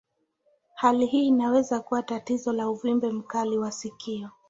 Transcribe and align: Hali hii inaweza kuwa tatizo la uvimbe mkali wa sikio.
Hali 0.75 1.05
hii 1.05 1.27
inaweza 1.27 1.79
kuwa 1.79 2.03
tatizo 2.03 2.53
la 2.53 2.69
uvimbe 2.69 3.11
mkali 3.11 3.57
wa 3.57 3.71
sikio. 3.71 4.29